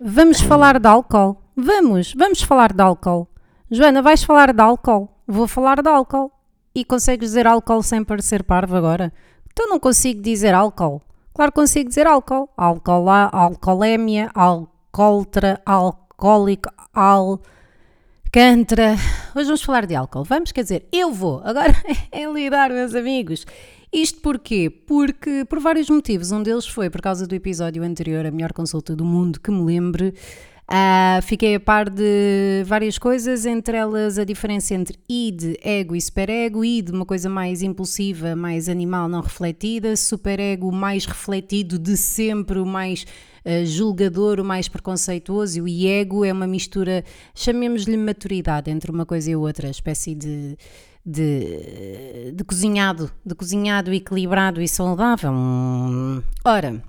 Vamos 0.00 0.40
falar 0.40 0.80
de 0.80 0.88
álcool? 0.88 1.36
Vamos, 1.54 2.14
vamos 2.14 2.42
falar 2.42 2.72
de 2.72 2.82
álcool. 2.82 3.28
Joana, 3.70 4.02
vais 4.02 4.24
falar 4.24 4.52
de 4.52 4.60
álcool? 4.60 5.08
Vou 5.24 5.46
falar 5.46 5.82
de 5.82 5.88
álcool. 5.88 6.32
E 6.74 6.84
consegues 6.84 7.28
dizer 7.28 7.46
álcool 7.46 7.82
sem 7.84 8.02
parecer 8.02 8.42
parvo 8.42 8.74
agora? 8.76 9.12
Então 9.52 9.68
não 9.68 9.78
consigo 9.78 10.20
dizer 10.20 10.52
álcool. 10.52 11.00
Claro 11.32 11.52
que 11.52 11.60
consigo 11.60 11.88
dizer 11.88 12.08
álcool. 12.08 12.48
Alcoolá, 12.56 13.30
alcoolémia, 13.32 14.32
alcooltra, 14.34 15.60
alcoólico, 15.64 16.70
alcantra. 18.30 18.92
Hoje 19.34 19.46
vamos 19.46 19.62
falar 19.62 19.86
de 19.86 19.96
álcool. 19.96 20.22
Vamos? 20.22 20.52
Quer 20.52 20.62
dizer, 20.62 20.86
eu 20.92 21.12
vou. 21.12 21.40
Agora 21.44 21.74
é 22.12 22.24
lidar, 22.32 22.70
meus 22.70 22.94
amigos. 22.94 23.44
Isto 23.92 24.20
porquê? 24.20 24.70
Porque 24.70 25.44
por 25.44 25.58
vários 25.58 25.90
motivos. 25.90 26.30
Um 26.30 26.40
deles 26.40 26.64
foi 26.64 26.88
por 26.88 27.00
causa 27.00 27.26
do 27.26 27.34
episódio 27.34 27.82
anterior, 27.82 28.24
a 28.24 28.30
melhor 28.30 28.52
consulta 28.52 28.94
do 28.94 29.04
mundo, 29.04 29.40
que 29.40 29.50
me 29.50 29.64
lembre. 29.64 30.14
Ah, 30.68 31.18
fiquei 31.24 31.56
a 31.56 31.60
par 31.60 31.90
de 31.90 32.62
várias 32.64 32.96
coisas, 32.98 33.44
entre 33.44 33.76
elas 33.76 34.16
a 34.16 34.22
diferença 34.22 34.74
entre 34.74 34.96
id, 35.08 35.56
ego 35.60 35.96
e 35.96 36.00
superego. 36.00 36.64
Id, 36.64 36.90
uma 36.90 37.04
coisa 37.04 37.28
mais 37.28 37.62
impulsiva, 37.62 38.36
mais 38.36 38.68
animal, 38.68 39.08
não 39.08 39.22
refletida. 39.22 39.96
Superego, 39.96 40.70
mais 40.70 41.04
refletido 41.04 41.80
de 41.80 41.96
sempre, 41.96 42.60
o 42.60 42.64
mais 42.64 43.04
ah, 43.44 43.64
julgador, 43.64 44.40
o 44.40 44.44
mais 44.44 44.68
preconceituoso. 44.68 45.66
E 45.66 45.86
o 45.86 45.88
ego 45.88 46.24
é 46.24 46.32
uma 46.32 46.46
mistura, 46.46 47.04
chamemos-lhe 47.34 47.96
maturidade, 47.96 48.70
entre 48.70 48.90
uma 48.90 49.06
coisa 49.06 49.30
e 49.30 49.36
outra, 49.36 49.68
espécie 49.68 50.14
de. 50.14 50.56
De, 51.02 52.32
de 52.34 52.44
cozinhado, 52.44 53.10
de 53.24 53.34
cozinhado 53.34 53.90
equilibrado 53.90 54.60
e 54.60 54.68
saudável. 54.68 55.32
Ora, 56.44 56.82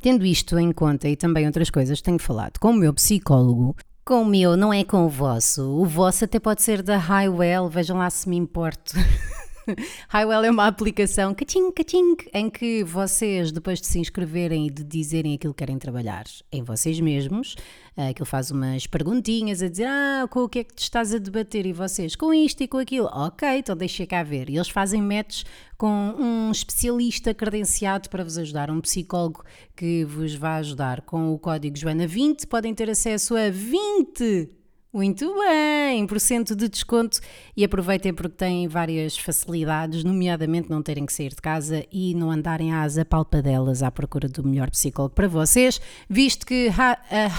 Tendo 0.00 0.24
isto 0.24 0.56
em 0.58 0.70
conta 0.70 1.08
e 1.08 1.16
também 1.16 1.46
outras 1.46 1.70
coisas, 1.70 2.00
tenho 2.00 2.18
falado 2.18 2.58
com 2.60 2.70
o 2.70 2.74
meu 2.74 2.94
psicólogo. 2.94 3.74
Com 4.04 4.22
o 4.22 4.24
meu, 4.24 4.56
não 4.56 4.72
é 4.72 4.84
com 4.84 5.04
o 5.04 5.08
vosso. 5.08 5.62
O 5.62 5.84
vosso 5.84 6.24
até 6.24 6.38
pode 6.38 6.62
ser 6.62 6.82
da 6.82 6.96
Highwell, 6.96 7.68
vejam 7.68 7.98
lá 7.98 8.08
se 8.08 8.28
me 8.28 8.36
importo. 8.36 8.94
Highwell 10.08 10.44
é 10.44 10.50
uma 10.50 10.66
aplicação 10.66 11.34
caching, 11.34 11.70
caching, 11.72 12.16
em 12.32 12.50
que 12.50 12.82
vocês, 12.84 13.52
depois 13.52 13.80
de 13.80 13.86
se 13.86 13.98
inscreverem 13.98 14.66
e 14.66 14.70
de 14.70 14.84
dizerem 14.84 15.34
aquilo 15.34 15.52
que 15.52 15.58
querem 15.58 15.78
trabalhar 15.78 16.24
em 16.50 16.62
vocês 16.62 17.00
mesmos, 17.00 17.56
aquilo 17.96 18.26
faz 18.26 18.50
umas 18.50 18.86
perguntinhas 18.86 19.62
a 19.62 19.68
dizer: 19.68 19.86
Ah, 19.86 20.26
com 20.30 20.40
o 20.40 20.48
que 20.48 20.60
é 20.60 20.64
que 20.64 20.74
te 20.74 20.82
estás 20.82 21.14
a 21.14 21.18
debater? 21.18 21.66
E 21.66 21.72
vocês, 21.72 22.16
com 22.16 22.32
isto 22.32 22.62
e 22.62 22.68
com 22.68 22.78
aquilo. 22.78 23.08
Ok, 23.12 23.48
então 23.58 23.76
deixa 23.76 24.06
cá 24.06 24.22
ver. 24.22 24.48
E 24.48 24.56
eles 24.56 24.68
fazem 24.68 25.02
matches 25.02 25.44
com 25.76 26.14
um 26.18 26.50
especialista 26.50 27.32
credenciado 27.34 28.08
para 28.08 28.24
vos 28.24 28.38
ajudar, 28.38 28.70
um 28.70 28.80
psicólogo 28.80 29.44
que 29.76 30.04
vos 30.04 30.34
vai 30.34 30.60
ajudar. 30.60 31.02
Com 31.02 31.32
o 31.32 31.38
código 31.38 31.76
Joana20 31.76 32.46
podem 32.46 32.74
ter 32.74 32.90
acesso 32.90 33.36
a 33.36 33.50
20 33.50 34.57
muito 34.98 35.32
bem, 35.38 36.04
por 36.08 36.18
cento 36.18 36.56
de 36.56 36.68
desconto. 36.68 37.20
E 37.56 37.64
aproveitem 37.64 38.12
porque 38.12 38.34
têm 38.34 38.66
várias 38.66 39.16
facilidades, 39.16 40.02
nomeadamente 40.02 40.68
não 40.68 40.82
terem 40.82 41.06
que 41.06 41.12
sair 41.12 41.28
de 41.28 41.40
casa 41.40 41.84
e 41.92 42.16
não 42.16 42.32
andarem 42.32 42.74
às 42.74 42.98
apalpadelas 42.98 43.80
à 43.80 43.92
procura 43.92 44.28
do 44.28 44.44
melhor 44.44 44.68
psicólogo 44.70 45.14
para 45.14 45.28
vocês, 45.28 45.80
visto 46.10 46.44
que 46.44 46.66
uh, 46.66 46.72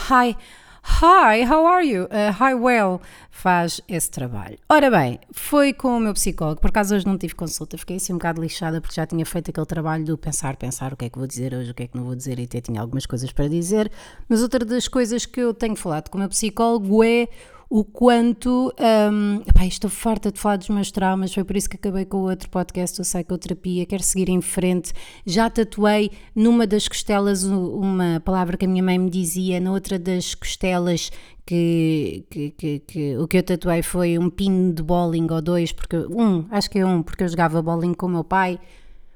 Hi, 0.09 0.37
Hi, 0.83 1.43
how 1.43 1.65
are 1.65 1.85
you? 1.85 2.03
Uh, 2.05 2.31
hi, 2.31 2.53
well, 2.53 3.01
faz 3.29 3.81
esse 3.87 4.09
trabalho. 4.09 4.57
Ora 4.69 4.89
bem, 4.89 5.19
foi 5.31 5.73
com 5.73 5.97
o 5.97 5.99
meu 5.99 6.13
psicólogo, 6.13 6.61
por 6.61 6.69
acaso 6.69 6.95
hoje 6.95 7.05
não 7.05 7.17
tive 7.17 7.35
consulta, 7.35 7.77
fiquei 7.77 7.97
assim 7.97 8.13
um 8.13 8.17
bocado 8.17 8.41
lixada 8.41 8.79
porque 8.79 8.95
já 8.95 9.05
tinha 9.05 9.25
feito 9.25 9.51
aquele 9.51 9.65
trabalho 9.65 10.05
do 10.05 10.17
pensar, 10.17 10.55
pensar 10.55 10.93
o 10.93 10.97
que 10.97 11.05
é 11.05 11.09
que 11.09 11.17
vou 11.17 11.27
dizer 11.27 11.53
hoje, 11.53 11.71
o 11.71 11.73
que 11.73 11.83
é 11.83 11.87
que 11.87 11.97
não 11.97 12.05
vou 12.05 12.15
dizer 12.15 12.39
e 12.39 12.43
até 12.43 12.61
tinha 12.61 12.79
algumas 12.79 13.05
coisas 13.05 13.31
para 13.31 13.47
dizer, 13.47 13.91
mas 14.27 14.41
outra 14.41 14.63
das 14.63 14.87
coisas 14.87 15.25
que 15.25 15.39
eu 15.39 15.53
tenho 15.53 15.75
falado 15.75 16.09
com 16.09 16.17
o 16.17 16.19
meu 16.19 16.29
psicólogo 16.29 17.03
é 17.03 17.27
o 17.69 17.83
quanto. 17.83 18.73
Um, 18.79 19.41
epá, 19.47 19.65
estou 19.65 19.89
farta 19.89 20.31
de 20.31 20.39
falar 20.39 20.57
dos 20.57 20.69
meus 20.69 20.91
traumas, 20.91 21.33
foi 21.33 21.43
por 21.43 21.55
isso 21.55 21.69
que 21.69 21.75
acabei 21.75 22.03
com 22.03 22.17
o 22.17 22.29
outro 22.29 22.49
podcast, 22.49 22.99
o 22.99 23.03
Psicoterapia. 23.03 23.85
Quero 23.85 24.01
seguir 24.01 24.29
em 24.29 24.41
frente. 24.41 24.91
Já 25.25 25.49
tatuei 25.49 26.11
numa 26.35 26.65
das 26.65 26.87
costelas 26.87 27.43
uma 27.43 28.21
palavra 28.25 28.57
que 28.57 28.65
a 28.65 28.67
minha 28.67 28.83
mãe 28.83 28.97
me 28.97 29.09
dizia, 29.09 29.59
na 29.59 29.71
outra 29.71 29.99
das 29.99 30.33
costelas 30.33 31.11
que, 31.45 32.25
que, 32.29 32.51
que, 32.51 32.79
que, 32.79 33.17
o 33.17 33.27
que 33.27 33.37
eu 33.37 33.43
tatuei 33.43 33.83
foi 33.83 34.17
um 34.17 34.29
pino 34.29 34.73
de 34.73 34.81
bowling 34.81 35.27
ou 35.29 35.41
dois, 35.41 35.71
porque 35.71 35.97
um, 35.97 36.45
acho 36.49 36.69
que 36.69 36.79
é 36.79 36.85
um, 36.85 37.03
porque 37.03 37.23
eu 37.23 37.27
jogava 37.27 37.61
bowling 37.61 37.93
com 37.93 38.07
o 38.07 38.09
meu 38.09 38.23
pai. 38.23 38.59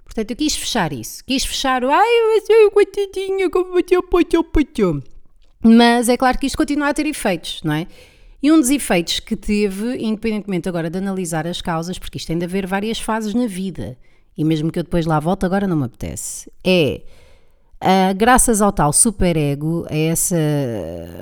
Portanto, 0.06 0.30
eu 0.30 0.38
quis 0.38 0.56
fechar 0.56 0.94
isso. 0.94 1.24
Quis 1.26 1.44
fechar 1.44 1.84
o 1.84 1.90
ai, 1.90 2.08
eu 2.50 2.70
coitadinha, 2.70 3.50
como 3.50 3.74
bateu, 3.74 4.04
bateu, 4.12 4.46
bateu. 4.54 5.04
Mas 5.64 6.10
é 6.10 6.18
claro 6.18 6.38
que 6.38 6.46
isto 6.46 6.58
continua 6.58 6.90
a 6.90 6.94
ter 6.94 7.08
efeitos, 7.08 7.62
não 7.64 7.74
é? 7.74 7.88
E 8.44 8.52
um 8.52 8.60
dos 8.60 8.70
efeitos 8.70 9.22
que 9.22 9.38
teve, 9.38 9.96
independentemente 10.04 10.68
agora 10.68 10.90
de 10.90 10.98
analisar 10.98 11.48
as 11.48 11.62
causas, 11.62 11.98
porque 11.98 12.18
isto 12.18 12.28
tem 12.28 12.38
de 12.38 12.44
haver 12.44 12.68
várias 12.68 13.00
fases 13.00 13.34
na 13.34 13.48
vida, 13.48 13.98
e 14.38 14.44
mesmo 14.44 14.70
que 14.70 14.78
eu 14.78 14.84
depois 14.84 15.06
lá 15.06 15.18
volte, 15.18 15.46
agora 15.46 15.66
não 15.66 15.78
me 15.78 15.86
apetece, 15.86 16.52
é. 16.62 17.04
Uh, 17.82 18.16
graças 18.16 18.62
ao 18.62 18.72
tal 18.72 18.92
superego, 18.92 19.86
a 19.90 19.96
essa 19.96 20.36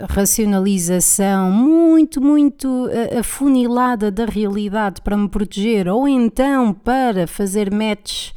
racionalização 0.10 1.52
muito, 1.52 2.20
muito 2.20 2.68
uh, 2.68 3.20
afunilada 3.20 4.10
da 4.12 4.26
realidade 4.26 5.00
para 5.02 5.16
me 5.16 5.30
proteger, 5.30 5.88
ou 5.88 6.08
então 6.08 6.74
para 6.74 7.28
fazer 7.28 7.72
match 7.72 8.32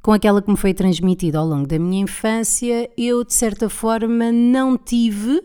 com 0.00 0.12
aquela 0.12 0.40
que 0.40 0.50
me 0.50 0.56
foi 0.56 0.72
transmitida 0.72 1.38
ao 1.38 1.46
longo 1.46 1.66
da 1.66 1.78
minha 1.78 2.02
infância, 2.02 2.88
eu 2.96 3.22
de 3.22 3.34
certa 3.34 3.68
forma 3.68 4.32
não 4.32 4.78
tive 4.78 5.42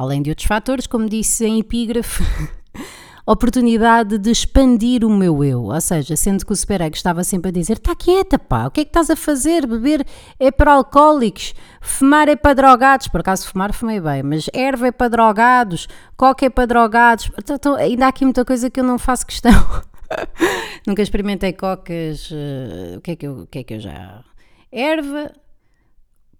além 0.00 0.22
de 0.22 0.30
outros 0.30 0.46
fatores, 0.46 0.86
como 0.86 1.06
disse 1.06 1.44
em 1.44 1.60
epígrafe, 1.60 2.24
oportunidade 3.26 4.16
de 4.16 4.30
expandir 4.30 5.04
o 5.04 5.10
meu 5.10 5.44
eu. 5.44 5.64
Ou 5.64 5.80
seja, 5.80 6.16
sendo 6.16 6.46
que 6.46 6.52
o 6.52 6.56
superego 6.56 6.96
estava 6.96 7.22
sempre 7.22 7.50
a 7.50 7.52
dizer: 7.52 7.74
está 7.74 7.94
quieta, 7.94 8.38
pá, 8.38 8.66
o 8.66 8.70
que 8.70 8.80
é 8.80 8.84
que 8.84 8.88
estás 8.88 9.10
a 9.10 9.16
fazer? 9.16 9.66
Beber 9.66 10.06
é 10.38 10.50
para 10.50 10.72
alcoólicos, 10.72 11.54
fumar 11.82 12.28
é 12.28 12.36
para 12.36 12.54
drogados. 12.54 13.08
Por 13.08 13.20
acaso, 13.20 13.46
fumar 13.46 13.74
fumei 13.74 14.00
bem, 14.00 14.22
mas 14.22 14.48
erva 14.54 14.88
é 14.88 14.92
para 14.92 15.08
drogados, 15.08 15.86
coca 16.16 16.46
é 16.46 16.50
para 16.50 16.64
drogados. 16.64 17.30
Então, 17.38 17.56
então, 17.56 17.74
ainda 17.74 18.06
há 18.06 18.08
aqui 18.08 18.24
muita 18.24 18.42
coisa 18.42 18.70
que 18.70 18.80
eu 18.80 18.84
não 18.84 18.98
faço 18.98 19.26
questão. 19.26 19.52
Nunca 20.88 21.02
experimentei 21.02 21.52
cocas. 21.52 22.30
Uh, 22.30 22.96
o, 22.96 23.00
que 23.02 23.10
é 23.10 23.16
que 23.16 23.26
eu, 23.26 23.40
o 23.40 23.46
que 23.46 23.58
é 23.58 23.64
que 23.64 23.74
eu 23.74 23.80
já. 23.80 24.24
Erva, 24.72 25.30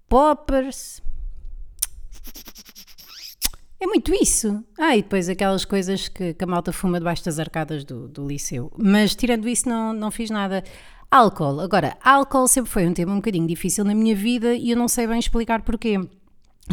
poppers 0.09 1.03
é 3.81 3.87
muito 3.87 4.13
isso. 4.15 4.63
Ah, 4.79 4.95
e 4.95 5.03
depois 5.03 5.29
aquelas 5.29 5.65
coisas 5.65 6.07
que, 6.07 6.35
que 6.35 6.45
a 6.45 6.47
malta 6.47 6.71
fuma 6.71 6.99
debaixo 6.99 7.25
das 7.25 7.39
arcadas 7.39 7.83
do, 7.83 8.07
do 8.07 8.27
liceu. 8.27 8.71
Mas 8.77 9.15
tirando 9.15 9.49
isso, 9.49 9.67
não, 9.69 9.95
não 9.95 10.11
fiz 10.11 10.29
nada. 10.29 10.63
Álcool. 11.11 11.61
Agora, 11.61 11.97
álcool 12.05 12.47
sempre 12.47 12.71
foi 12.71 12.87
um 12.87 12.93
tema 12.93 13.13
um 13.13 13.17
bocadinho 13.17 13.47
difícil 13.47 13.85
na 13.85 13.95
minha 13.95 14.15
vida 14.15 14.55
e 14.55 14.71
eu 14.71 14.77
não 14.77 14.87
sei 14.87 15.07
bem 15.07 15.19
explicar 15.19 15.63
porquê. 15.63 15.99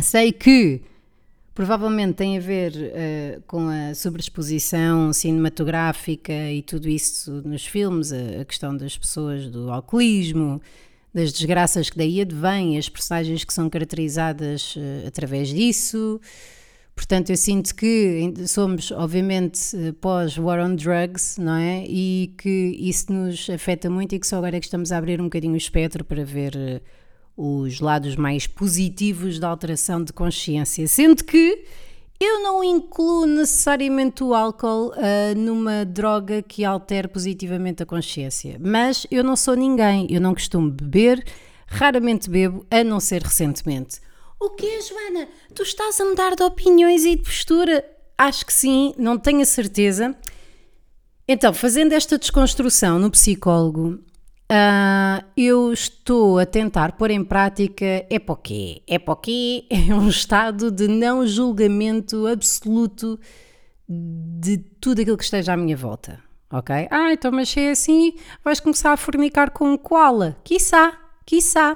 Sei 0.02 0.32
que 0.32 0.82
provavelmente 1.56 2.14
tem 2.14 2.38
a 2.38 2.42
ver 2.42 2.74
uh, 2.74 3.42
com 3.48 3.68
a 3.68 3.96
sobreexposição 3.96 5.12
cinematográfica 5.12 6.52
e 6.52 6.62
tudo 6.62 6.88
isso 6.88 7.42
nos 7.44 7.66
filmes, 7.66 8.14
a, 8.14 8.42
a, 8.42 8.46
questão 8.46 8.78
das 8.78 8.96
pessoas 8.96 9.48
do 9.48 9.72
alcoolismo, 9.72 10.62
das 11.12 11.34
desgraças 11.34 11.90
que 11.90 11.98
daí 11.98 12.22
advêm, 12.22 12.78
as 12.78 12.88
personagens 12.88 13.44
que 13.44 13.52
são 13.52 13.72
caracterizadas 13.72 14.76
uh, 14.76 15.08
através 15.08 15.48
disso. 15.50 16.22
Portanto, 16.98 17.30
eu 17.30 17.38
sinto 17.38 17.76
que 17.76 18.34
somos, 18.48 18.92
obviamente, 18.92 19.78
pós-war 20.02 20.60
on 20.60 20.76
drugs, 20.76 21.38
não 21.38 21.54
é? 21.54 21.86
E 21.88 22.34
que 22.40 22.76
isso 22.80 23.14
nos 23.14 23.48
afeta 23.52 23.88
muito 23.88 24.16
e 24.16 24.20
que 24.20 24.26
só 24.26 24.38
agora 24.38 24.58
é 24.58 24.60
que 24.60 24.66
estamos 24.66 24.92
a 24.92 24.98
abrir 24.98 25.22
um 25.22 25.26
bocadinho 25.26 25.54
o 25.54 25.58
espectro 25.58 26.04
para 26.04 26.26
ver 26.26 26.56
eh, 26.58 26.82
os 27.38 27.80
lados 27.80 28.16
mais 28.16 28.48
positivos 28.48 29.38
da 29.38 29.48
alteração 29.48 30.04
de 30.04 30.12
consciência. 30.12 30.88
Sendo 30.88 31.24
que 31.24 31.66
eu 32.20 32.42
não 32.42 32.64
incluo 32.64 33.28
necessariamente 33.28 34.24
o 34.24 34.34
álcool 34.34 34.88
uh, 34.90 35.38
numa 35.38 35.86
droga 35.86 36.42
que 36.42 36.66
altere 36.66 37.08
positivamente 37.08 37.84
a 37.84 37.86
consciência, 37.86 38.58
mas 38.60 39.06
eu 39.12 39.24
não 39.24 39.36
sou 39.36 39.56
ninguém, 39.56 40.08
eu 40.10 40.20
não 40.20 40.34
costumo 40.34 40.72
beber, 40.72 41.24
raramente 41.68 42.28
bebo, 42.28 42.66
a 42.72 42.84
não 42.84 43.00
ser 43.00 43.22
recentemente. 43.22 44.00
O 44.40 44.52
quê, 44.52 44.80
Joana? 44.82 45.28
Tu 45.54 45.64
estás 45.64 46.00
a 46.00 46.06
mudar 46.06 46.36
de 46.36 46.44
opiniões 46.44 47.04
e 47.06 47.16
de 47.16 47.24
postura? 47.24 47.84
Acho 48.18 48.46
que 48.46 48.54
sim, 48.54 48.94
não 48.98 49.18
tenho 49.18 49.42
a 49.42 49.46
certeza. 49.46 50.16
Então, 51.28 51.54
fazendo 51.54 51.94
esta 51.94 52.18
desconstrução 52.18 53.00
no 53.00 53.12
psicólogo, 53.12 54.00
uh, 54.52 55.26
eu 55.36 55.74
estou 55.74 56.40
a 56.40 56.46
tentar 56.46 56.94
pôr 56.94 57.12
em 57.12 57.24
prática 57.24 57.86
é 57.86 58.20
quê? 58.44 58.82
É 58.88 59.00
quê? 59.00 59.66
É 59.70 59.94
um 59.94 60.08
estado 60.08 60.72
de 60.72 60.88
não 60.88 61.26
julgamento 61.26 62.28
absoluto 62.28 63.20
de 63.90 64.58
tudo 64.58 65.02
aquilo 65.02 65.18
que 65.18 65.24
esteja 65.24 65.54
à 65.54 65.58
minha 65.58 65.76
volta. 65.76 66.22
ok? 66.52 66.88
Ah, 66.92 67.12
então 67.14 67.32
mas 67.32 67.56
é 67.58 67.72
assim, 67.72 68.14
vais 68.44 68.60
começar 68.60 68.94
a 68.94 68.98
fornicar 68.98 69.52
com 69.52 69.72
um 69.72 69.78
koala. 69.78 70.38
Quiçá, 70.44 70.94
quiçá. 71.26 71.76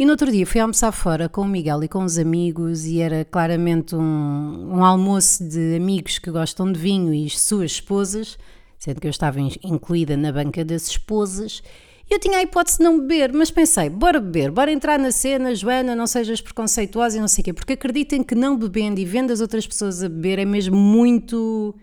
E 0.00 0.04
no 0.06 0.12
outro 0.12 0.32
dia 0.32 0.46
fui 0.46 0.58
almoçar 0.58 0.92
fora 0.92 1.28
com 1.28 1.42
o 1.42 1.46
Miguel 1.46 1.84
e 1.84 1.88
com 1.88 2.02
os 2.02 2.16
amigos 2.16 2.86
e 2.86 3.02
era 3.02 3.22
claramente 3.22 3.94
um, 3.94 4.78
um 4.78 4.82
almoço 4.82 5.46
de 5.46 5.76
amigos 5.76 6.18
que 6.18 6.30
gostam 6.30 6.72
de 6.72 6.80
vinho 6.80 7.12
e 7.12 7.28
suas 7.28 7.72
esposas, 7.72 8.38
sendo 8.78 8.98
que 8.98 9.06
eu 9.06 9.10
estava 9.10 9.38
incluída 9.38 10.16
na 10.16 10.32
banca 10.32 10.64
das 10.64 10.88
esposas. 10.88 11.62
Eu 12.08 12.18
tinha 12.18 12.38
a 12.38 12.42
hipótese 12.42 12.78
de 12.78 12.84
não 12.84 12.98
beber, 12.98 13.30
mas 13.34 13.50
pensei, 13.50 13.90
bora 13.90 14.18
beber, 14.18 14.50
bora 14.50 14.72
entrar 14.72 14.98
na 14.98 15.12
cena, 15.12 15.54
Joana, 15.54 15.94
não 15.94 16.06
sejas 16.06 16.40
preconceituosa 16.40 17.18
e 17.18 17.20
não 17.20 17.28
sei 17.28 17.42
o 17.42 17.44
quê, 17.44 17.52
porque 17.52 17.74
acreditem 17.74 18.22
que 18.22 18.34
não 18.34 18.56
bebendo 18.56 19.00
e 19.00 19.04
vendo 19.04 19.34
as 19.34 19.42
outras 19.42 19.66
pessoas 19.66 20.02
a 20.02 20.08
beber 20.08 20.38
é 20.38 20.46
mesmo 20.46 20.78
muito, 20.78 21.74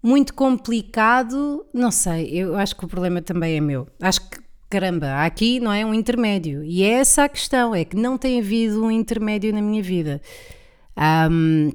muito 0.00 0.34
complicado. 0.34 1.66
Não 1.74 1.90
sei, 1.90 2.28
eu 2.28 2.54
acho 2.56 2.76
que 2.76 2.84
o 2.84 2.88
problema 2.88 3.20
também 3.20 3.56
é 3.56 3.60
meu. 3.60 3.88
Acho 4.00 4.20
que 4.30 4.43
caramba, 4.74 5.24
aqui 5.24 5.60
não 5.60 5.72
é 5.72 5.86
um 5.86 5.94
intermédio. 5.94 6.64
E 6.64 6.82
é 6.82 6.94
essa 6.94 7.22
a 7.22 7.28
questão, 7.28 7.72
é 7.72 7.84
que 7.84 7.94
não 7.94 8.18
tem 8.18 8.40
havido 8.40 8.84
um 8.84 8.90
intermédio 8.90 9.54
na 9.54 9.62
minha 9.62 9.80
vida. 9.80 10.20
Um, 11.30 11.70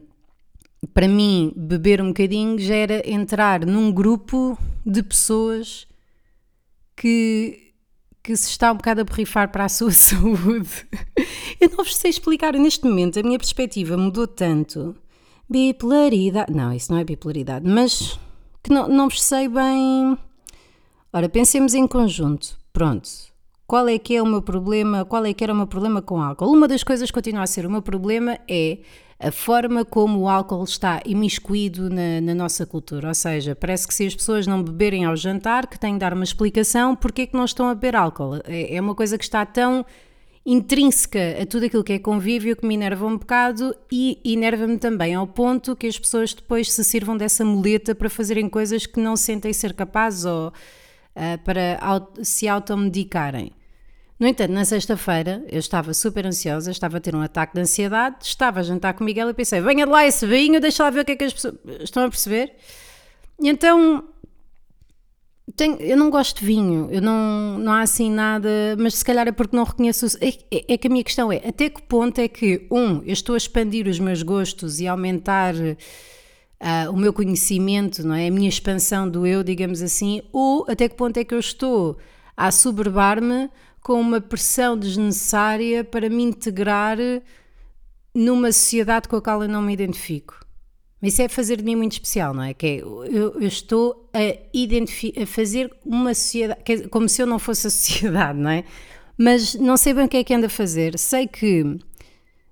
para 0.93 1.07
mim, 1.07 1.53
beber 1.55 2.01
um 2.01 2.09
bocadinho 2.09 2.59
já 2.59 2.75
era 2.75 3.09
entrar 3.09 3.65
num 3.65 3.89
grupo 3.89 4.57
de 4.85 5.01
pessoas 5.01 5.87
que, 6.93 7.71
que 8.21 8.35
se 8.35 8.49
está 8.49 8.69
um 8.69 8.75
bocado 8.75 8.99
a 8.99 9.05
borrifar 9.05 9.49
para 9.49 9.63
a 9.63 9.69
sua 9.69 9.91
saúde. 9.91 10.85
Eu 11.57 11.69
não 11.69 11.77
vos 11.77 11.95
sei 11.95 12.09
explicar, 12.09 12.53
neste 12.55 12.83
momento 12.83 13.17
a 13.17 13.23
minha 13.23 13.39
perspectiva 13.39 13.95
mudou 13.95 14.27
tanto. 14.27 14.93
Bipolaridade. 15.49 16.51
Não, 16.51 16.73
isso 16.73 16.91
não 16.91 16.99
é 16.99 17.05
bipolaridade, 17.05 17.65
mas 17.65 18.19
que 18.61 18.73
não, 18.73 18.89
não 18.89 19.07
vos 19.07 19.23
sei 19.23 19.47
bem. 19.47 20.17
Ora, 21.13 21.29
pensemos 21.29 21.73
em 21.73 21.87
conjunto. 21.87 22.58
Pronto. 22.73 23.09
Qual 23.67 23.87
é 23.87 23.99
que 23.99 24.15
é 24.15 24.21
o 24.21 24.25
meu 24.25 24.41
problema? 24.41 25.05
Qual 25.05 25.23
é 25.25 25.33
que 25.33 25.43
era 25.43 25.53
o 25.53 25.55
meu 25.55 25.67
problema 25.67 26.01
com 26.01 26.15
o 26.15 26.21
álcool? 26.21 26.51
Uma 26.51 26.67
das 26.67 26.83
coisas 26.83 27.09
que 27.09 27.13
continua 27.13 27.43
a 27.43 27.47
ser 27.47 27.65
o 27.65 27.69
meu 27.69 27.81
problema 27.81 28.39
é 28.47 28.79
a 29.19 29.31
forma 29.31 29.83
como 29.83 30.21
o 30.21 30.29
álcool 30.29 30.63
está 30.63 31.01
imiscuído 31.05 31.89
na, 31.89 32.21
na, 32.21 32.33
nossa 32.33 32.65
cultura. 32.65 33.09
Ou 33.09 33.13
seja, 33.13 33.53
parece 33.53 33.87
que 33.87 33.93
se 33.93 34.07
as 34.07 34.15
pessoas 34.15 34.47
não 34.47 34.63
beberem 34.63 35.03
ao 35.05 35.15
jantar, 35.15 35.67
que 35.67 35.77
têm 35.77 35.93
de 35.93 35.99
dar 35.99 36.13
uma 36.13 36.23
explicação 36.23 36.95
porque 36.95 37.23
é 37.23 37.27
que 37.27 37.35
não 37.35 37.43
estão 37.43 37.67
a 37.67 37.75
beber 37.75 37.95
álcool. 37.95 38.37
É, 38.45 38.75
é 38.75 38.81
uma 38.81 38.95
coisa 38.95 39.17
que 39.17 39.23
está 39.23 39.45
tão 39.45 39.85
intrínseca 40.45 41.37
a 41.39 41.45
tudo 41.45 41.65
aquilo 41.65 41.83
que 41.83 41.93
é 41.93 41.99
convívio 41.99 42.55
que 42.55 42.65
me 42.65 42.73
enerva 42.73 43.05
um 43.05 43.17
bocado 43.17 43.75
e 43.91 44.19
enerva-me 44.25 44.77
também 44.77 45.13
ao 45.13 45.27
ponto 45.27 45.75
que 45.75 45.85
as 45.85 45.99
pessoas 45.99 46.33
depois 46.33 46.71
se 46.71 46.83
sirvam 46.83 47.17
dessa 47.17 47.43
muleta 47.43 47.93
para 47.93 48.09
fazerem 48.09 48.49
coisas 48.49 48.85
que 48.85 48.99
não 48.99 49.15
sentem 49.15 49.51
ser 49.51 49.73
capazes 49.73 50.25
ou 50.25 50.51
uh, 51.15 51.37
para 51.43 51.79
se 52.23 52.47
automedicarem. 52.47 53.51
No 54.19 54.27
entanto, 54.27 54.51
na 54.51 54.65
sexta-feira 54.65 55.45
eu 55.49 55.59
estava 55.59 55.93
super 55.93 56.25
ansiosa, 56.25 56.71
estava 56.71 56.97
a 56.97 56.99
ter 56.99 57.15
um 57.15 57.21
ataque 57.21 57.53
de 57.53 57.61
ansiedade, 57.61 58.17
estava 58.23 58.59
a 58.59 58.63
jantar 58.63 58.93
com 58.93 59.03
o 59.03 59.05
Miguel 59.05 59.29
e 59.29 59.33
pensei: 59.33 59.61
venha 59.61 59.85
de 59.85 59.91
lá 59.91 60.05
esse 60.05 60.27
vinho, 60.27 60.59
deixa 60.59 60.83
lá 60.83 60.89
ver 60.89 61.01
o 61.01 61.05
que 61.05 61.13
é 61.13 61.15
que 61.15 61.23
as 61.23 61.33
pessoas 61.33 61.55
estão 61.81 62.03
a 62.03 62.09
perceber. 62.09 62.53
E 63.39 63.47
então 63.47 64.03
tenho, 65.55 65.77
eu 65.79 65.97
não 65.97 66.09
gosto 66.09 66.39
de 66.39 66.45
vinho, 66.45 66.89
eu 66.91 67.01
não, 67.01 67.57
não 67.59 67.71
há 67.71 67.81
assim 67.81 68.11
nada, 68.11 68.49
mas 68.77 68.95
se 68.95 69.05
calhar 69.05 69.27
é 69.27 69.31
porque 69.31 69.55
não 69.55 69.63
reconheço. 69.63 70.05
É, 70.19 70.27
é, 70.51 70.73
é, 70.73 70.77
que 70.77 70.87
a 70.87 70.89
minha 70.89 71.03
questão 71.03 71.31
é: 71.31 71.37
até 71.37 71.69
que 71.69 71.81
ponto 71.81 72.19
é 72.19 72.27
que, 72.27 72.67
um, 72.69 73.01
eu 73.03 73.13
estou 73.13 73.35
a 73.35 73.37
expandir 73.37 73.87
os 73.87 73.99
meus 73.99 74.21
gostos 74.21 74.79
e 74.79 74.87
aumentar 74.87 75.53
uh, 76.61 76.91
o 76.91 76.97
meu 76.97 77.13
conhecimento, 77.13 78.05
não 78.05 78.15
é? 78.15 78.27
A 78.27 78.31
minha 78.31 78.49
expansão 78.49 79.09
do 79.09 79.25
eu, 79.25 79.43
digamos 79.43 79.81
assim, 79.81 80.21
ou 80.31 80.65
até 80.67 80.87
que 80.89 80.95
ponto 80.95 81.17
é 81.17 81.23
que 81.23 81.33
eu 81.33 81.39
estou 81.39 81.97
a 82.35 82.51
soberbar-me 82.51 83.49
com 83.81 83.99
uma 83.99 84.21
pressão 84.21 84.77
desnecessária 84.77 85.83
para 85.83 86.09
me 86.09 86.23
integrar 86.23 86.97
numa 88.13 88.51
sociedade 88.51 89.07
com 89.07 89.15
a 89.15 89.21
qual 89.21 89.43
eu 89.43 89.49
não 89.49 89.61
me 89.61 89.73
identifico. 89.73 90.39
Isso 91.01 91.21
é 91.21 91.29
fazer 91.29 91.57
de 91.57 91.63
mim 91.63 91.75
muito 91.75 91.93
especial, 91.93 92.33
não 92.33 92.43
é? 92.43 92.53
Que 92.53 92.67
é, 92.67 92.75
eu, 92.81 93.05
eu 93.05 93.47
estou 93.47 94.09
a, 94.13 95.21
a 95.21 95.25
fazer 95.25 95.73
uma 95.85 96.13
sociedade, 96.13 96.61
é, 96.65 96.87
como 96.89 97.07
se 97.07 97.21
eu 97.21 97.25
não 97.25 97.39
fosse 97.39 97.67
a 97.67 97.69
sociedade, 97.71 98.37
não 98.37 98.49
é? 98.49 98.65
Mas 99.17 99.55
não 99.55 99.77
sei 99.77 99.93
bem 99.93 100.05
o 100.05 100.09
que 100.09 100.17
é 100.17 100.23
que 100.23 100.33
ando 100.33 100.45
a 100.45 100.49
fazer. 100.49 100.97
Sei 100.97 101.27
que 101.27 101.77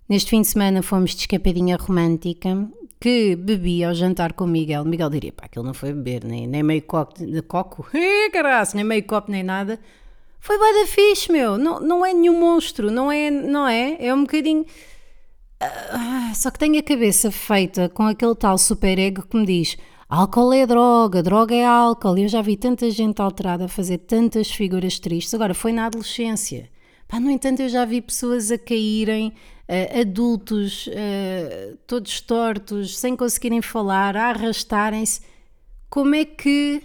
neste 0.08 0.30
fim 0.30 0.42
de 0.42 0.48
semana 0.48 0.82
fomos 0.82 1.12
de 1.12 1.22
escapadinha 1.22 1.76
romântica 1.78 2.70
que 3.00 3.36
bebi 3.36 3.84
ao 3.84 3.94
jantar 3.94 4.34
com 4.34 4.46
o 4.46 4.48
Miguel, 4.48 4.84
Miguel 4.84 5.10
diria, 5.10 5.32
pá, 5.32 5.46
aquele 5.46 5.66
não 5.66 5.74
foi 5.74 5.94
beber, 5.94 6.24
nem, 6.24 6.48
nem 6.48 6.64
meio 6.64 6.82
copo 6.82 7.26
de 7.26 7.42
coco, 7.42 7.88
caraças, 8.34 8.74
nem 8.74 8.84
meio 8.84 9.04
copo, 9.04 9.32
nem 9.32 9.44
nada. 9.44 9.80
Foi 10.40 10.58
bada 10.58 10.88
fixe, 10.88 11.32
meu. 11.32 11.58
Não, 11.58 11.80
não 11.80 12.06
é 12.06 12.14
nenhum 12.14 12.40
monstro, 12.40 12.90
não 12.90 13.12
é, 13.12 13.30
não 13.30 13.68
é? 13.68 13.98
É 14.00 14.14
um 14.14 14.22
bocadinho. 14.22 14.66
Uh, 15.62 16.36
só 16.36 16.52
que 16.52 16.60
tenho 16.60 16.80
a 16.80 16.84
cabeça 16.84 17.32
feita 17.32 17.90
com 17.90 18.04
aquele 18.04 18.36
tal 18.36 18.58
super 18.58 18.98
ego 19.00 19.24
que 19.28 19.36
me 19.36 19.46
diz 19.46 19.76
álcool 20.08 20.54
é 20.54 20.66
droga, 20.66 21.22
droga 21.24 21.56
é 21.56 21.66
álcool. 21.66 22.18
Eu 22.18 22.28
já 22.28 22.42
vi 22.42 22.56
tanta 22.56 22.90
gente 22.92 23.22
alterada 23.22 23.66
a 23.66 23.68
fazer 23.68 23.98
tantas 24.00 24.52
figuras 24.52 25.00
tristes. 25.00 25.34
Agora, 25.34 25.54
foi 25.54 25.74
na 25.74 25.88
adolescência. 25.88 26.70
Pá, 27.08 27.20
no 27.20 27.30
entanto, 27.30 27.62
eu 27.62 27.70
já 27.70 27.86
vi 27.86 28.02
pessoas 28.02 28.52
a 28.52 28.58
caírem 28.58 29.34
uh, 29.68 30.02
adultos, 30.02 30.88
uh, 30.88 31.78
todos 31.86 32.22
tortos, 32.22 32.98
sem 32.98 33.16
conseguirem 33.16 33.62
falar, 33.62 34.16
a 34.16 34.30
arrastarem-se. 34.30 35.22
Como 35.90 36.16
é 36.16 36.26
que. 36.26 36.82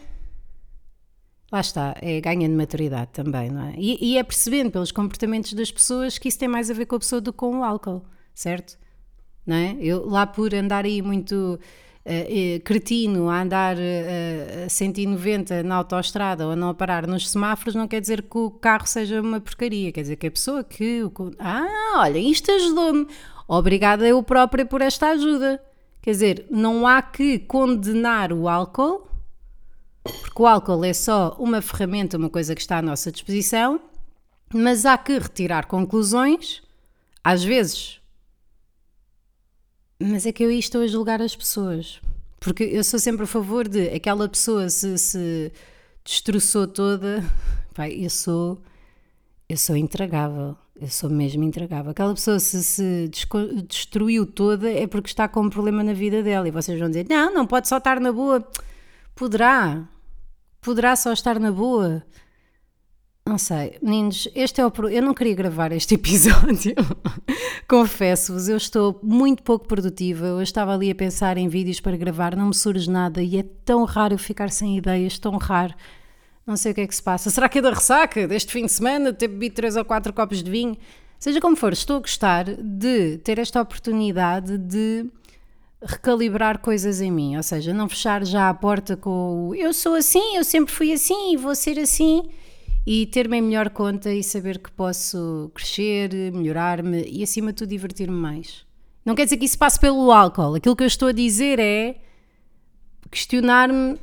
Lá 1.50 1.61
está, 1.61 1.94
é 2.00 2.20
ganha 2.20 2.49
de 2.49 2.55
maturidade 2.55 3.11
também, 3.12 3.50
não 3.50 3.69
é? 3.69 3.75
E, 3.76 4.12
e, 4.12 4.17
é 4.17 4.23
percebendo 4.23 4.70
pelos 4.70 4.90
comportamentos 4.90 5.52
das 5.52 5.70
pessoas 5.70 6.17
que 6.17 6.29
isso 6.29 6.38
tem 6.38 6.49
mais 6.49 6.70
a 6.70 6.75
ver 6.75 6.87
com 6.87 6.96
a 6.96 6.99
pessoa 6.99 7.20
do 7.20 7.31
que 7.31 7.38
com 7.38 7.58
o 7.58 7.64
álcool, 7.64 8.02
certo? 8.34 8.79
Não 9.46 9.56
é? 9.56 9.76
Eu 9.79 10.06
lá 10.06 10.26
por 10.26 10.55
andar 10.55 10.87
aí 10.87 11.02
muito 11.02 11.61
uh, 12.05 12.61
cretino 12.65 13.29
a 13.29 13.43
andar 13.43 13.77
uh, 13.77 14.67
a 14.67 14.69
190 14.69 15.63
na 15.63 15.77
autoestrada 15.77 16.47
ou 16.47 16.53
a 16.53 16.57
não 16.57 16.75
parar 16.75 17.07
nos 17.07 17.31
semáforos, 17.31 17.75
não 17.75 17.89
quer 17.89 18.01
dizer 18.01 18.23
que 18.23 18.39
o 18.39 18.51
carro 18.51 18.87
seja 18.87 19.21
uma 19.21 19.41
porcaria, 19.41 19.93
quer 19.93 20.03
dizer 20.03 20.17
que 20.17 20.27
a 20.27 20.31
pessoa 20.31 20.65
que. 20.65 21.03
Ah, 21.39 21.99
olha, 21.99 22.19
isto 22.19 22.51
ajudou-me. 22.51 23.07
Obrigada 23.47 24.07
eu 24.07 24.23
própria 24.23 24.65
por 24.65 24.81
esta 24.81 25.09
ajuda. 25.09 25.63
Quer 26.01 26.11
dizer, 26.11 26.47
não 26.51 26.87
há 26.87 27.01
que 27.01 27.39
condenar 27.39 28.33
o 28.33 28.49
álcool, 28.49 29.07
porque 30.03 30.43
o 30.43 30.47
álcool 30.47 30.85
é 30.85 30.93
só 30.93 31.37
uma 31.39 31.63
ferramenta, 31.63 32.17
uma 32.17 32.29
coisa 32.29 32.55
que 32.55 32.61
está 32.61 32.79
à 32.79 32.82
nossa 32.82 33.13
disposição, 33.13 33.81
mas 34.53 34.85
há 34.85 34.99
que 34.99 35.17
retirar 35.17 35.67
conclusões, 35.67 36.61
às 37.23 37.44
vezes 37.44 38.02
mas 40.03 40.27
é 40.27 40.32
que 40.32 40.43
eu 40.43 40.51
estou 40.51 40.82
a 40.82 40.87
julgar 40.87 41.23
as 41.23 41.35
pessoas. 41.35 42.01
Porque 42.41 42.65
eu 42.65 42.82
sou 42.82 42.99
sempre 42.99 43.23
a 43.25 43.27
favor 43.27 43.69
de 43.69 43.89
aquela 43.89 44.29
pessoa 44.29 44.69
se, 44.69 44.99
se 44.99 45.53
destroçou 46.05 46.67
toda. 46.67 47.25
Pai, 47.75 47.93
eu 47.93 48.11
sou. 48.11 48.61
Eu 49.49 49.56
sou 49.56 49.77
intragável. 49.77 50.56
Eu 50.81 50.89
sou 50.89 51.09
mesmo 51.09 51.44
intragável. 51.44 51.93
Aquela 51.93 52.13
pessoa 52.15 52.41
se, 52.41 52.63
se 52.65 53.11
destruiu 53.69 54.27
toda 54.27 54.71
é 54.71 54.87
porque 54.87 55.09
está 55.09 55.29
com 55.29 55.43
um 55.43 55.51
problema 55.51 55.85
na 55.85 55.93
vida 55.93 56.23
dela. 56.23 56.49
E 56.49 56.51
vocês 56.51 56.79
vão 56.79 56.89
dizer: 56.89 57.06
não, 57.09 57.32
não 57.32 57.47
pode 57.47 57.69
só 57.69 57.79
estar 57.79 58.01
na 58.01 58.13
boa. 58.13 58.44
Poderá. 59.15 59.89
Poderá 60.61 60.97
só 60.97 61.13
estar 61.13 61.39
na 61.39 61.53
boa. 61.53 62.03
Não 63.24 63.38
sei, 63.38 63.79
meninos, 63.81 64.29
este 64.34 64.60
é 64.60 64.67
o. 64.67 64.72
Eu 64.91 65.00
não 65.00 65.14
queria 65.14 65.34
gravar 65.34 65.70
este 65.70 65.94
episódio, 65.94 66.74
confesso-vos, 67.69 68.48
eu 68.48 68.56
estou 68.56 68.98
muito 69.00 69.44
pouco 69.44 69.67
produtiva. 69.67 70.26
Eu 70.26 70.43
estava 70.43 70.74
ali 70.74 70.91
a 70.91 70.94
pensar 70.94 71.36
em 71.36 71.48
vídeos 71.48 71.79
para 71.79 71.96
gravar, 71.96 72.34
não 72.34 72.48
me 72.48 72.55
surge 72.55 72.91
nada 72.91 73.22
e 73.22 73.38
é 73.38 73.44
tão 73.64 73.84
raro 73.84 74.19
ficar 74.19 74.50
sem 74.50 74.76
ideias, 74.76 75.19
tão 75.19 75.36
raro. 75.36 75.72
Não 76.44 76.56
sei 76.56 76.72
o 76.72 76.74
que 76.74 76.81
é 76.81 76.86
que 76.86 76.94
se 76.94 77.02
passa. 77.02 77.31
Será 77.31 77.48
que 77.48 77.58
é 77.58 77.62
da 77.62 77.70
ressaca 77.70 78.26
deste 78.26 78.52
fim 78.52 78.67
de 78.67 78.72
semana, 78.72 79.12
ter 79.12 79.29
bebido 79.29 79.55
3 79.55 79.76
ou 79.76 79.84
4 79.84 80.12
copos 80.12 80.43
de 80.43 80.50
vinho? 80.50 80.76
Seja 81.17 81.41
como 81.41 81.55
for, 81.55 81.72
estou 81.72 81.98
a 81.98 82.00
gostar 82.00 82.44
de 82.44 83.19
ter 83.19 83.38
esta 83.38 83.62
oportunidade 83.62 84.58
de 84.58 85.06
recalibrar 85.81 86.58
coisas 86.58 87.00
em 87.00 87.12
mim, 87.12 87.36
ou 87.36 87.43
seja, 87.44 87.72
não 87.72 87.88
fechar 87.88 88.24
já 88.24 88.48
a 88.48 88.55
porta 88.55 88.96
com 88.96 89.50
o 89.50 89.55
eu 89.55 89.72
sou 89.72 89.94
assim, 89.94 90.36
eu 90.36 90.43
sempre 90.43 90.72
fui 90.72 90.93
assim 90.93 91.34
e 91.34 91.36
vou 91.36 91.55
ser 91.55 91.79
assim 91.79 92.29
e 92.86 93.06
ter-me 93.06 93.39
em 93.39 93.43
melhor 93.43 93.70
conta 93.70 94.12
e 94.12 94.22
saber 94.22 94.58
que 94.58 94.70
posso 94.70 95.51
crescer, 95.55 96.32
melhorar-me 96.32 97.05
e 97.05 97.22
acima 97.22 97.53
de 97.53 97.58
tudo 97.58 97.69
divertir-me 97.69 98.17
mais. 98.17 98.65
Não 99.05 99.15
quer 99.15 99.24
dizer 99.24 99.36
que 99.36 99.44
isso 99.44 99.58
passe 99.58 99.79
pelo 99.79 100.10
álcool. 100.10 100.55
Aquilo 100.55 100.77
que 100.77 100.82
eu 100.82 100.89
estou 100.89 101.08
a 101.08 101.12
dizer 101.12 101.58
é 101.58 101.96
questionar-me 103.10 103.98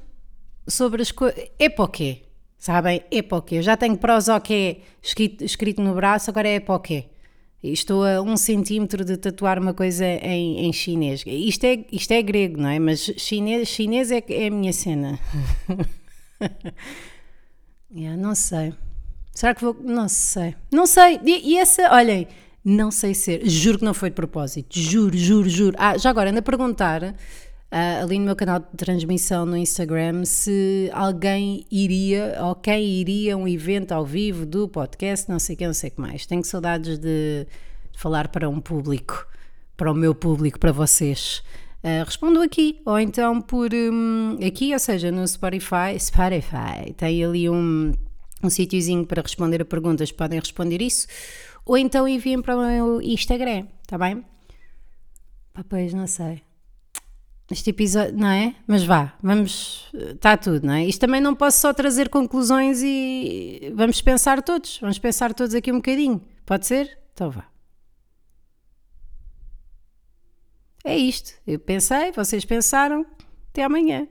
sobre 0.67 1.01
as 1.01 1.11
coisas. 1.11 1.39
É 1.57 1.69
para 1.69 1.85
o 1.85 1.87
quê? 1.87 2.23
Sabem? 2.57 3.01
É 3.09 3.21
para 3.21 3.37
o 3.37 3.41
quê? 3.41 3.55
Eu 3.55 3.61
já 3.61 3.77
tenho 3.77 3.97
prosoqué 3.97 4.79
escrito, 5.01 5.43
escrito 5.43 5.81
no 5.81 5.93
braço, 5.93 6.29
agora 6.29 6.47
é 6.47 6.59
para 6.59 6.75
o 6.75 6.79
quê? 6.79 7.05
Estou 7.61 8.05
a 8.05 8.21
um 8.21 8.37
centímetro 8.37 9.03
de 9.03 9.17
tatuar 9.17 9.59
uma 9.59 9.73
coisa 9.73 10.05
em, 10.05 10.65
em 10.65 10.71
chinês. 10.71 11.23
Isto 11.25 11.65
é, 11.65 11.85
isto 11.91 12.11
é 12.11 12.21
grego, 12.21 12.61
não 12.61 12.69
é? 12.69 12.79
Mas 12.79 12.99
chinês, 13.17 13.67
chinês 13.67 14.11
é, 14.11 14.23
é 14.29 14.47
a 14.47 14.51
minha 14.51 14.71
cena. 14.71 15.19
Yeah, 17.91 18.15
não 18.21 18.35
sei. 18.35 18.73
Será 19.33 19.55
que 19.55 19.61
vou. 19.61 19.75
Não 19.81 20.07
sei. 20.07 20.55
Não 20.71 20.85
sei. 20.85 21.19
E, 21.23 21.53
e 21.53 21.57
essa, 21.57 21.93
olhem, 21.93 22.27
não 22.63 22.91
sei 22.91 23.13
ser. 23.13 23.47
Juro 23.47 23.79
que 23.79 23.85
não 23.85 23.93
foi 23.93 24.09
de 24.09 24.15
propósito. 24.15 24.77
Juro, 24.77 25.17
juro, 25.17 25.49
juro. 25.49 25.75
Ah, 25.79 25.97
já 25.97 26.09
agora, 26.09 26.29
anda 26.29 26.39
a 26.39 26.43
perguntar 26.43 27.15
ah, 27.71 28.01
ali 28.01 28.19
no 28.19 28.25
meu 28.25 28.35
canal 28.35 28.59
de 28.59 28.65
transmissão 28.77 29.45
no 29.45 29.55
Instagram 29.55 30.25
se 30.25 30.89
alguém 30.93 31.65
iria 31.71 32.37
ou 32.41 32.55
quem 32.55 32.83
iria 32.83 33.35
a 33.35 33.37
um 33.37 33.47
evento 33.47 33.91
ao 33.91 34.05
vivo 34.05 34.45
do 34.45 34.67
podcast, 34.67 35.29
não 35.29 35.39
sei 35.39 35.55
o 35.55 35.57
que, 35.57 35.67
não 35.67 35.73
sei 35.73 35.89
o 35.89 35.93
que 35.93 36.01
mais. 36.01 36.25
Tenho 36.25 36.43
saudades 36.43 36.97
de 36.97 37.47
falar 37.95 38.27
para 38.29 38.49
um 38.49 38.59
público, 38.59 39.27
para 39.77 39.91
o 39.91 39.95
meu 39.95 40.13
público, 40.13 40.59
para 40.59 40.71
vocês. 40.71 41.43
Uh, 41.81 42.03
respondo 42.03 42.41
aqui, 42.41 42.81
ou 42.85 42.99
então 42.99 43.39
por 43.39 43.73
um, 43.73 44.37
aqui, 44.45 44.73
ou 44.73 44.79
seja, 44.79 45.11
no 45.11 45.25
Spotify, 45.25 45.97
Spotify 45.97 46.93
tem 46.97 47.23
ali 47.23 47.49
um, 47.49 47.93
um 48.43 48.49
sítiozinho 48.49 49.05
para 49.05 49.21
responder 49.21 49.61
a 49.61 49.65
perguntas, 49.65 50.11
podem 50.11 50.39
responder 50.39 50.81
isso, 50.81 51.07
ou 51.65 51.77
então 51.77 52.05
enviem 52.05 52.41
para 52.41 52.57
o 52.57 52.67
meu 52.67 53.01
Instagram, 53.01 53.65
tá 53.87 53.97
bem? 53.97 54.25
Pá, 55.53 55.63
pois, 55.67 55.93
não 55.93 56.05
sei. 56.05 56.41
Este 57.49 57.69
episódio, 57.71 58.15
não 58.15 58.27
é? 58.27 58.55
Mas 58.67 58.83
vá, 58.83 59.13
vamos, 59.23 59.89
está 59.93 60.37
tudo, 60.37 60.67
não 60.67 60.73
é? 60.73 60.85
Isto 60.85 60.99
também 60.99 61.21
não 61.21 61.33
posso 61.33 61.59
só 61.59 61.73
trazer 61.73 62.09
conclusões 62.09 62.81
e 62.83 63.71
vamos 63.73 64.01
pensar 64.01 64.43
todos, 64.43 64.79
vamos 64.81 64.99
pensar 64.99 65.33
todos 65.33 65.55
aqui 65.55 65.71
um 65.71 65.77
bocadinho, 65.77 66.21
pode 66.45 66.67
ser? 66.67 66.97
Então 67.13 67.31
vá. 67.31 67.48
É 70.89 70.97
isto. 70.97 71.33
Eu 71.45 71.59
pensei, 71.59 72.11
vocês 72.11 72.43
pensaram. 72.43 73.05
Até 73.51 73.63
amanhã. 73.63 74.07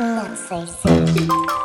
Não 0.00 0.36
sei 0.36 0.66
se. 0.66 1.63